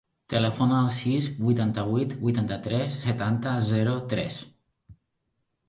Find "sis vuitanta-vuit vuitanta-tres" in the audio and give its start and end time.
0.95-2.97